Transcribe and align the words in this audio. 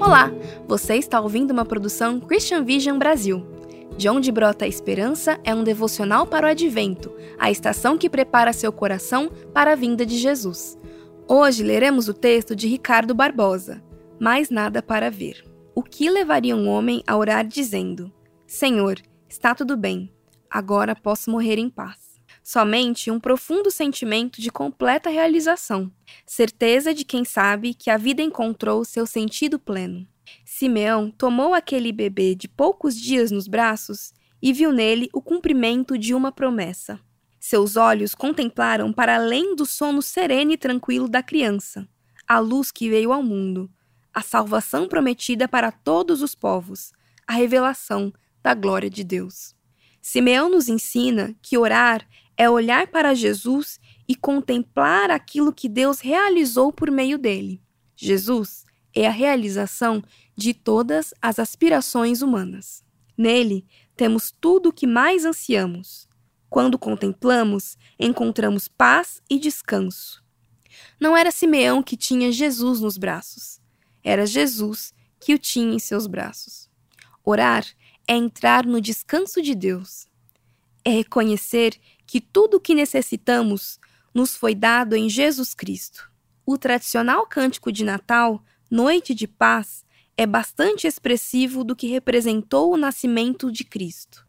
Olá, 0.00 0.32
você 0.66 0.94
está 0.96 1.20
ouvindo 1.20 1.50
uma 1.50 1.64
produção 1.64 2.18
Christian 2.20 2.64
Vision 2.64 2.98
Brasil. 2.98 3.46
De 3.98 4.08
onde 4.08 4.32
brota 4.32 4.64
a 4.64 4.68
esperança 4.68 5.38
é 5.44 5.54
um 5.54 5.62
devocional 5.62 6.26
para 6.26 6.46
o 6.46 6.50
advento, 6.50 7.14
a 7.38 7.50
estação 7.50 7.98
que 7.98 8.08
prepara 8.08 8.54
seu 8.54 8.72
coração 8.72 9.30
para 9.52 9.72
a 9.72 9.76
vinda 9.76 10.06
de 10.06 10.16
Jesus. 10.16 10.78
Hoje 11.28 11.62
leremos 11.62 12.08
o 12.08 12.14
texto 12.14 12.56
de 12.56 12.66
Ricardo 12.66 13.14
Barbosa, 13.14 13.84
Mais 14.18 14.48
Nada 14.48 14.82
para 14.82 15.10
Ver. 15.10 15.44
O 15.74 15.82
que 15.82 16.08
levaria 16.08 16.56
um 16.56 16.66
homem 16.66 17.02
a 17.06 17.14
orar 17.14 17.46
dizendo: 17.46 18.10
Senhor, 18.46 18.98
está 19.28 19.54
tudo 19.54 19.76
bem, 19.76 20.10
agora 20.50 20.96
posso 20.96 21.30
morrer 21.30 21.58
em 21.58 21.68
paz? 21.68 22.09
Somente 22.42 23.10
um 23.10 23.20
profundo 23.20 23.70
sentimento 23.70 24.40
de 24.40 24.50
completa 24.50 25.10
realização, 25.10 25.90
certeza 26.26 26.94
de 26.94 27.04
quem 27.04 27.24
sabe 27.24 27.74
que 27.74 27.90
a 27.90 27.96
vida 27.96 28.22
encontrou 28.22 28.84
seu 28.84 29.06
sentido 29.06 29.58
pleno. 29.58 30.06
Simeão 30.44 31.10
tomou 31.10 31.54
aquele 31.54 31.92
bebê 31.92 32.34
de 32.34 32.48
poucos 32.48 32.94
dias 32.94 33.30
nos 33.30 33.48
braços 33.48 34.12
e 34.42 34.52
viu 34.52 34.72
nele 34.72 35.08
o 35.12 35.20
cumprimento 35.20 35.98
de 35.98 36.14
uma 36.14 36.32
promessa. 36.32 37.00
Seus 37.38 37.76
olhos 37.76 38.14
contemplaram 38.14 38.92
para 38.92 39.16
além 39.16 39.56
do 39.56 39.64
sono 39.64 40.02
sereno 40.02 40.52
e 40.52 40.56
tranquilo 40.56 41.08
da 41.08 41.22
criança, 41.22 41.88
a 42.26 42.38
luz 42.38 42.70
que 42.70 42.88
veio 42.88 43.12
ao 43.12 43.22
mundo, 43.22 43.70
a 44.12 44.22
salvação 44.22 44.88
prometida 44.88 45.48
para 45.48 45.72
todos 45.72 46.22
os 46.22 46.34
povos, 46.34 46.92
a 47.26 47.32
revelação 47.32 48.12
da 48.42 48.54
glória 48.54 48.90
de 48.90 49.04
Deus. 49.04 49.54
Simeão 50.02 50.48
nos 50.48 50.68
ensina 50.68 51.34
que 51.42 51.58
orar 51.58 52.06
é 52.40 52.48
olhar 52.48 52.86
para 52.86 53.14
Jesus 53.14 53.78
e 54.08 54.16
contemplar 54.16 55.10
aquilo 55.10 55.52
que 55.52 55.68
Deus 55.68 56.00
realizou 56.00 56.72
por 56.72 56.90
meio 56.90 57.18
dele. 57.18 57.62
Jesus 57.94 58.64
é 58.94 59.06
a 59.06 59.10
realização 59.10 60.02
de 60.34 60.54
todas 60.54 61.12
as 61.20 61.38
aspirações 61.38 62.22
humanas. 62.22 62.82
Nele 63.14 63.66
temos 63.94 64.30
tudo 64.40 64.70
o 64.70 64.72
que 64.72 64.86
mais 64.86 65.26
ansiamos. 65.26 66.08
Quando 66.48 66.78
contemplamos, 66.78 67.76
encontramos 67.98 68.68
paz 68.68 69.20
e 69.28 69.38
descanso. 69.38 70.24
Não 70.98 71.14
era 71.14 71.30
Simeão 71.30 71.82
que 71.82 71.94
tinha 71.94 72.32
Jesus 72.32 72.80
nos 72.80 72.96
braços, 72.96 73.60
era 74.02 74.24
Jesus 74.24 74.94
que 75.20 75.34
o 75.34 75.38
tinha 75.38 75.74
em 75.74 75.78
seus 75.78 76.06
braços. 76.06 76.70
Orar 77.22 77.66
é 78.08 78.14
entrar 78.14 78.64
no 78.64 78.80
descanso 78.80 79.42
de 79.42 79.54
Deus. 79.54 80.08
É 80.82 80.88
reconhecer 80.88 81.78
que 82.10 82.20
tudo 82.20 82.56
o 82.56 82.60
que 82.60 82.74
necessitamos 82.74 83.78
nos 84.12 84.34
foi 84.34 84.52
dado 84.52 84.96
em 84.96 85.08
Jesus 85.08 85.54
Cristo. 85.54 86.10
O 86.44 86.58
tradicional 86.58 87.24
cântico 87.24 87.70
de 87.70 87.84
Natal, 87.84 88.42
Noite 88.68 89.14
de 89.14 89.28
Paz, 89.28 89.84
é 90.16 90.26
bastante 90.26 90.88
expressivo 90.88 91.62
do 91.62 91.76
que 91.76 91.86
representou 91.86 92.74
o 92.74 92.76
nascimento 92.76 93.52
de 93.52 93.62
Cristo. 93.62 94.26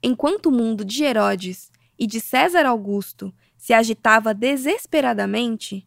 Enquanto 0.00 0.46
o 0.46 0.52
mundo 0.52 0.84
de 0.84 1.02
Herodes 1.02 1.72
e 1.98 2.06
de 2.06 2.20
César 2.20 2.64
Augusto 2.64 3.34
se 3.58 3.72
agitava 3.72 4.32
desesperadamente, 4.32 5.84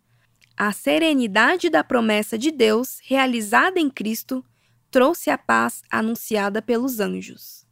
a 0.57 0.73
serenidade 0.73 1.69
da 1.69 1.85
promessa 1.85 2.37
de 2.37 2.51
Deus 2.51 2.99
realizada 3.01 3.79
em 3.79 3.89
Cristo 3.89 4.43
trouxe 4.91 5.29
a 5.29 5.37
paz 5.37 5.83
anunciada 5.89 6.61
pelos 6.61 6.99
anjos. 6.99 7.68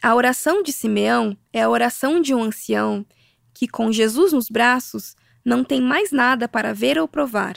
A 0.00 0.14
oração 0.14 0.62
de 0.62 0.72
Simeão 0.72 1.36
é 1.52 1.62
a 1.62 1.68
oração 1.68 2.20
de 2.20 2.32
um 2.32 2.44
ancião 2.44 3.04
que, 3.52 3.66
com 3.66 3.90
Jesus 3.90 4.32
nos 4.32 4.48
braços, 4.48 5.16
não 5.44 5.64
tem 5.64 5.80
mais 5.80 6.12
nada 6.12 6.48
para 6.48 6.72
ver 6.72 6.98
ou 6.98 7.08
provar. 7.08 7.56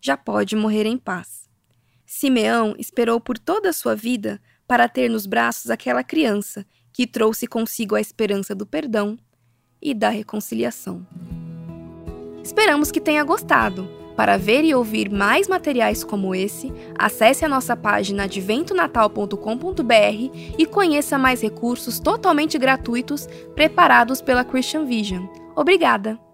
Já 0.00 0.16
pode 0.16 0.56
morrer 0.56 0.84
em 0.84 0.98
paz. 0.98 1.48
Simeão 2.04 2.74
esperou 2.76 3.20
por 3.20 3.38
toda 3.38 3.68
a 3.68 3.72
sua 3.72 3.94
vida 3.94 4.40
para 4.66 4.88
ter 4.88 5.08
nos 5.08 5.26
braços 5.26 5.70
aquela 5.70 6.02
criança 6.02 6.66
que 6.92 7.06
trouxe 7.06 7.46
consigo 7.46 7.94
a 7.94 8.00
esperança 8.00 8.52
do 8.52 8.66
perdão 8.66 9.16
e 9.80 9.94
da 9.94 10.08
reconciliação. 10.08 11.06
Esperamos 12.42 12.90
que 12.90 13.00
tenha 13.00 13.22
gostado. 13.22 13.88
Para 14.16 14.38
ver 14.38 14.64
e 14.64 14.74
ouvir 14.74 15.10
mais 15.10 15.46
materiais 15.46 16.02
como 16.02 16.34
esse, 16.34 16.72
acesse 16.98 17.44
a 17.44 17.48
nossa 17.48 17.76
página 17.76 18.24
adventonatal.com.br 18.24 20.56
e 20.58 20.66
conheça 20.66 21.18
mais 21.18 21.42
recursos 21.42 22.00
totalmente 22.00 22.58
gratuitos 22.58 23.28
preparados 23.54 24.22
pela 24.22 24.44
Christian 24.44 24.86
Vision. 24.86 25.26
Obrigada! 25.54 26.25